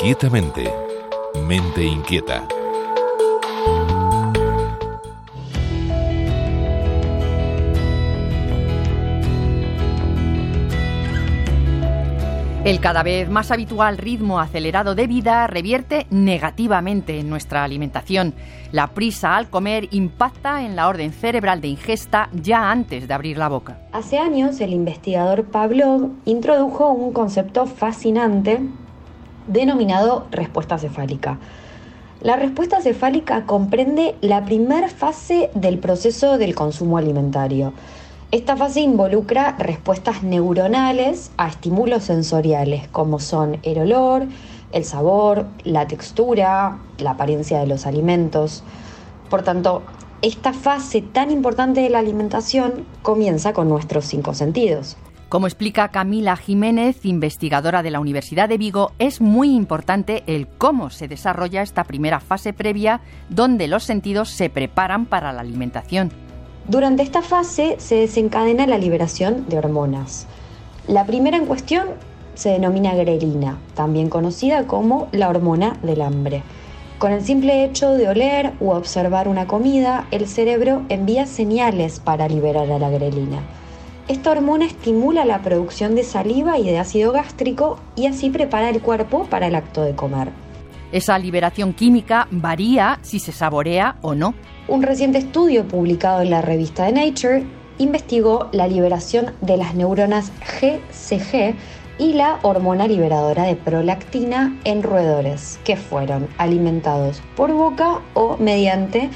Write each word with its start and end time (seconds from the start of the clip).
Inquietamente. 0.00 0.72
Mente 1.48 1.82
inquieta. 1.82 2.46
El 12.64 12.78
cada 12.78 13.02
vez 13.02 13.28
más 13.28 13.50
habitual 13.50 13.98
ritmo 13.98 14.38
acelerado 14.38 14.94
de 14.94 15.08
vida 15.08 15.48
revierte 15.48 16.06
negativamente 16.10 17.18
en 17.18 17.28
nuestra 17.28 17.64
alimentación. 17.64 18.34
La 18.70 18.94
prisa 18.94 19.36
al 19.36 19.50
comer 19.50 19.88
impacta 19.90 20.64
en 20.64 20.76
la 20.76 20.86
orden 20.86 21.12
cerebral 21.12 21.60
de 21.60 21.68
ingesta 21.68 22.28
ya 22.32 22.70
antes 22.70 23.08
de 23.08 23.14
abrir 23.14 23.36
la 23.36 23.48
boca. 23.48 23.80
Hace 23.90 24.18
años 24.18 24.60
el 24.60 24.74
investigador 24.74 25.46
Pavlov 25.46 26.10
introdujo 26.24 26.88
un 26.90 27.12
concepto 27.12 27.66
fascinante 27.66 28.60
denominado 29.48 30.26
respuesta 30.30 30.78
cefálica. 30.78 31.38
La 32.20 32.36
respuesta 32.36 32.80
cefálica 32.80 33.44
comprende 33.46 34.16
la 34.20 34.44
primera 34.44 34.88
fase 34.88 35.50
del 35.54 35.78
proceso 35.78 36.36
del 36.36 36.54
consumo 36.54 36.98
alimentario. 36.98 37.72
Esta 38.30 38.56
fase 38.56 38.80
involucra 38.80 39.56
respuestas 39.58 40.22
neuronales 40.22 41.30
a 41.36 41.48
estímulos 41.48 42.04
sensoriales 42.04 42.86
como 42.88 43.20
son 43.20 43.58
el 43.62 43.78
olor, 43.78 44.26
el 44.72 44.84
sabor, 44.84 45.46
la 45.64 45.86
textura, 45.86 46.78
la 46.98 47.12
apariencia 47.12 47.60
de 47.60 47.66
los 47.66 47.86
alimentos. 47.86 48.62
Por 49.30 49.42
tanto, 49.42 49.82
esta 50.20 50.52
fase 50.52 51.00
tan 51.00 51.30
importante 51.30 51.80
de 51.80 51.90
la 51.90 52.00
alimentación 52.00 52.84
comienza 53.02 53.52
con 53.52 53.68
nuestros 53.68 54.04
cinco 54.04 54.34
sentidos. 54.34 54.96
Como 55.28 55.46
explica 55.46 55.88
Camila 55.88 56.36
Jiménez, 56.36 57.04
investigadora 57.04 57.82
de 57.82 57.90
la 57.90 58.00
Universidad 58.00 58.48
de 58.48 58.56
Vigo, 58.56 58.92
es 58.98 59.20
muy 59.20 59.54
importante 59.54 60.22
el 60.26 60.46
cómo 60.48 60.88
se 60.88 61.06
desarrolla 61.06 61.60
esta 61.60 61.84
primera 61.84 62.18
fase 62.18 62.54
previa 62.54 63.02
donde 63.28 63.68
los 63.68 63.84
sentidos 63.84 64.30
se 64.30 64.48
preparan 64.48 65.04
para 65.04 65.34
la 65.34 65.42
alimentación. 65.42 66.12
Durante 66.66 67.02
esta 67.02 67.20
fase 67.20 67.76
se 67.78 67.96
desencadena 67.96 68.66
la 68.66 68.78
liberación 68.78 69.46
de 69.50 69.58
hormonas. 69.58 70.26
La 70.86 71.04
primera 71.04 71.36
en 71.36 71.44
cuestión 71.44 71.88
se 72.34 72.48
denomina 72.48 72.94
grelina, 72.94 73.58
también 73.74 74.08
conocida 74.08 74.66
como 74.66 75.08
la 75.12 75.28
hormona 75.28 75.76
del 75.82 76.00
hambre. 76.00 76.42
Con 76.98 77.12
el 77.12 77.22
simple 77.22 77.64
hecho 77.64 77.92
de 77.92 78.08
oler 78.08 78.54
u 78.60 78.70
observar 78.70 79.28
una 79.28 79.46
comida, 79.46 80.06
el 80.10 80.26
cerebro 80.26 80.84
envía 80.88 81.26
señales 81.26 82.00
para 82.00 82.28
liberar 82.28 82.72
a 82.72 82.78
la 82.78 82.88
grelina. 82.88 83.42
Esta 84.08 84.30
hormona 84.30 84.64
estimula 84.64 85.26
la 85.26 85.42
producción 85.42 85.94
de 85.94 86.02
saliva 86.02 86.58
y 86.58 86.64
de 86.64 86.78
ácido 86.78 87.12
gástrico 87.12 87.78
y 87.94 88.06
así 88.06 88.30
prepara 88.30 88.70
el 88.70 88.80
cuerpo 88.80 89.26
para 89.26 89.48
el 89.48 89.54
acto 89.54 89.82
de 89.82 89.94
comer. 89.94 90.30
Esa 90.92 91.18
liberación 91.18 91.74
química 91.74 92.26
varía 92.30 92.98
si 93.02 93.18
se 93.18 93.32
saborea 93.32 93.96
o 94.00 94.14
no. 94.14 94.32
Un 94.66 94.82
reciente 94.82 95.18
estudio 95.18 95.68
publicado 95.68 96.22
en 96.22 96.30
la 96.30 96.40
revista 96.40 96.86
de 96.86 96.92
Nature 96.92 97.44
investigó 97.76 98.48
la 98.52 98.66
liberación 98.66 99.32
de 99.42 99.58
las 99.58 99.74
neuronas 99.74 100.32
GCG 100.40 101.54
y 101.98 102.14
la 102.14 102.38
hormona 102.40 102.88
liberadora 102.88 103.42
de 103.42 103.56
prolactina 103.56 104.58
en 104.64 104.82
roedores 104.82 105.60
que 105.64 105.76
fueron 105.76 106.28
alimentados 106.38 107.20
por 107.36 107.52
boca 107.52 108.00
o 108.14 108.38
mediante 108.38 109.10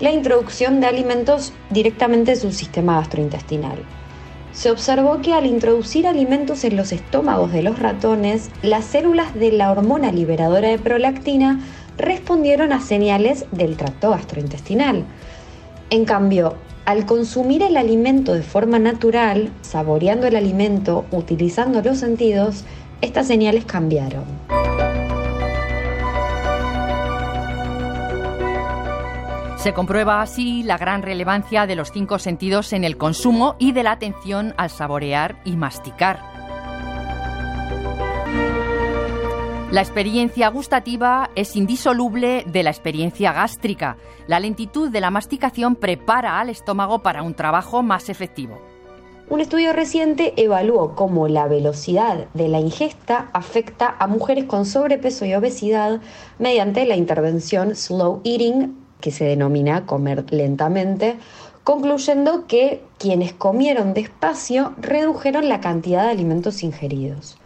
la 0.00 0.10
introducción 0.10 0.80
de 0.80 0.86
alimentos 0.86 1.52
directamente 1.68 2.32
en 2.32 2.40
su 2.40 2.50
sistema 2.50 2.94
gastrointestinal 2.94 3.84
se 4.52 4.70
observó 4.70 5.20
que 5.20 5.34
al 5.34 5.46
introducir 5.46 6.06
alimentos 6.06 6.64
en 6.64 6.76
los 6.76 6.92
estómagos 6.92 7.52
de 7.52 7.62
los 7.62 7.78
ratones, 7.78 8.50
las 8.62 8.84
células 8.84 9.34
de 9.34 9.52
la 9.52 9.70
hormona 9.70 10.12
liberadora 10.12 10.68
de 10.68 10.78
prolactina 10.78 11.60
respondieron 11.96 12.72
a 12.72 12.80
señales 12.80 13.46
del 13.52 13.76
tracto 13.76 14.10
gastrointestinal. 14.10 15.04
En 15.90 16.04
cambio, 16.04 16.56
al 16.84 17.06
consumir 17.06 17.62
el 17.62 17.76
alimento 17.76 18.34
de 18.34 18.42
forma 18.42 18.78
natural, 18.78 19.50
saboreando 19.62 20.26
el 20.26 20.36
alimento, 20.36 21.04
utilizando 21.10 21.82
los 21.82 21.98
sentidos, 21.98 22.64
estas 23.00 23.26
señales 23.26 23.64
cambiaron. 23.64 24.24
Se 29.58 29.74
comprueba 29.74 30.22
así 30.22 30.62
la 30.62 30.78
gran 30.78 31.02
relevancia 31.02 31.66
de 31.66 31.74
los 31.74 31.90
cinco 31.90 32.20
sentidos 32.20 32.72
en 32.72 32.84
el 32.84 32.96
consumo 32.96 33.56
y 33.58 33.72
de 33.72 33.82
la 33.82 33.90
atención 33.90 34.54
al 34.56 34.70
saborear 34.70 35.40
y 35.44 35.56
masticar. 35.56 36.20
La 39.72 39.80
experiencia 39.80 40.48
gustativa 40.48 41.30
es 41.34 41.56
indisoluble 41.56 42.44
de 42.46 42.62
la 42.62 42.70
experiencia 42.70 43.32
gástrica. 43.32 43.96
La 44.28 44.38
lentitud 44.38 44.90
de 44.90 45.00
la 45.00 45.10
masticación 45.10 45.74
prepara 45.74 46.38
al 46.38 46.50
estómago 46.50 47.00
para 47.00 47.24
un 47.24 47.34
trabajo 47.34 47.82
más 47.82 48.08
efectivo. 48.08 48.62
Un 49.28 49.40
estudio 49.40 49.72
reciente 49.72 50.34
evaluó 50.36 50.94
cómo 50.94 51.26
la 51.26 51.48
velocidad 51.48 52.28
de 52.32 52.48
la 52.48 52.60
ingesta 52.60 53.28
afecta 53.32 53.96
a 53.98 54.06
mujeres 54.06 54.44
con 54.44 54.64
sobrepeso 54.64 55.26
y 55.26 55.34
obesidad 55.34 56.00
mediante 56.38 56.86
la 56.86 56.94
intervención 56.94 57.74
slow 57.74 58.22
eating 58.24 58.87
que 59.00 59.10
se 59.10 59.24
denomina 59.24 59.86
comer 59.86 60.24
lentamente, 60.32 61.16
concluyendo 61.64 62.46
que 62.46 62.82
quienes 62.98 63.32
comieron 63.32 63.94
despacio 63.94 64.74
redujeron 64.78 65.48
la 65.48 65.60
cantidad 65.60 66.04
de 66.04 66.10
alimentos 66.10 66.62
ingeridos. 66.62 67.38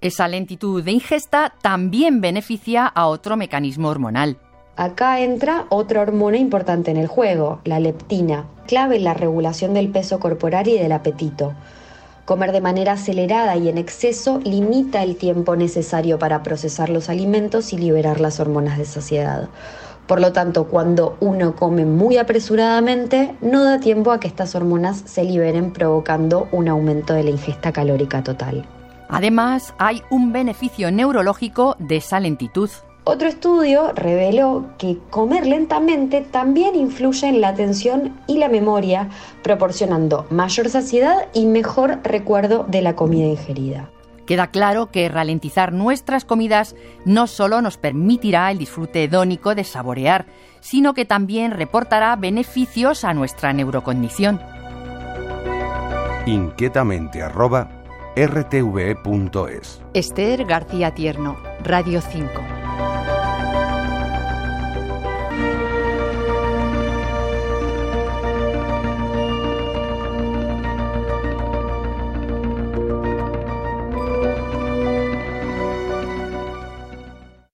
Esa 0.00 0.28
lentitud 0.28 0.82
de 0.84 0.92
ingesta 0.92 1.54
también 1.60 2.20
beneficia 2.20 2.86
a 2.86 3.08
otro 3.08 3.36
mecanismo 3.36 3.88
hormonal. 3.88 4.38
Acá 4.76 5.18
entra 5.18 5.66
otra 5.70 6.02
hormona 6.02 6.36
importante 6.36 6.92
en 6.92 6.98
el 6.98 7.08
juego, 7.08 7.60
la 7.64 7.80
leptina, 7.80 8.46
clave 8.68 8.94
en 8.94 9.02
la 9.02 9.14
regulación 9.14 9.74
del 9.74 9.88
peso 9.88 10.20
corporal 10.20 10.68
y 10.68 10.78
del 10.78 10.92
apetito. 10.92 11.52
Comer 12.24 12.52
de 12.52 12.60
manera 12.60 12.92
acelerada 12.92 13.56
y 13.56 13.68
en 13.68 13.76
exceso 13.76 14.38
limita 14.44 15.02
el 15.02 15.16
tiempo 15.16 15.56
necesario 15.56 16.20
para 16.20 16.44
procesar 16.44 16.90
los 16.90 17.08
alimentos 17.08 17.72
y 17.72 17.78
liberar 17.78 18.20
las 18.20 18.38
hormonas 18.38 18.78
de 18.78 18.84
saciedad. 18.84 19.48
Por 20.08 20.22
lo 20.22 20.32
tanto, 20.32 20.64
cuando 20.64 21.18
uno 21.20 21.54
come 21.54 21.84
muy 21.84 22.16
apresuradamente, 22.16 23.36
no 23.42 23.62
da 23.62 23.78
tiempo 23.78 24.10
a 24.10 24.18
que 24.18 24.26
estas 24.26 24.54
hormonas 24.54 25.02
se 25.04 25.22
liberen 25.22 25.70
provocando 25.70 26.48
un 26.50 26.66
aumento 26.66 27.12
de 27.12 27.24
la 27.24 27.30
ingesta 27.30 27.72
calórica 27.72 28.22
total. 28.22 28.64
Además, 29.10 29.74
hay 29.76 30.02
un 30.08 30.32
beneficio 30.32 30.90
neurológico 30.90 31.76
de 31.78 31.96
esa 31.96 32.20
lentitud. 32.20 32.70
Otro 33.04 33.28
estudio 33.28 33.92
reveló 33.94 34.70
que 34.78 34.98
comer 35.10 35.46
lentamente 35.46 36.22
también 36.22 36.74
influye 36.74 37.28
en 37.28 37.42
la 37.42 37.48
atención 37.48 38.18
y 38.26 38.38
la 38.38 38.48
memoria, 38.48 39.10
proporcionando 39.42 40.26
mayor 40.30 40.70
saciedad 40.70 41.26
y 41.34 41.44
mejor 41.44 42.00
recuerdo 42.02 42.64
de 42.66 42.80
la 42.80 42.96
comida 42.96 43.26
ingerida. 43.26 43.90
Queda 44.28 44.48
claro 44.48 44.90
que 44.90 45.08
ralentizar 45.08 45.72
nuestras 45.72 46.26
comidas 46.26 46.76
no 47.06 47.26
solo 47.26 47.62
nos 47.62 47.78
permitirá 47.78 48.50
el 48.50 48.58
disfrute 48.58 49.04
hedónico 49.04 49.54
de 49.54 49.64
saborear, 49.64 50.26
sino 50.60 50.92
que 50.92 51.06
también 51.06 51.52
reportará 51.52 52.14
beneficios 52.14 53.04
a 53.04 53.14
nuestra 53.14 53.54
neurocondición. 53.54 54.38
Inquietamente 56.26 57.22
arroba 57.22 57.70
rtve.es 58.16 59.80
Esther 59.94 60.44
García 60.44 60.92
Tierno, 60.92 61.38
Radio 61.64 62.02
5. 62.02 62.47